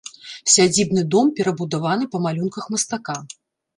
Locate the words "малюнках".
2.25-2.65